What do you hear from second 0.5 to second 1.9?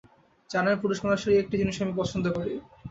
জানেন, পুরুষমানুষের এই একটি জিনিস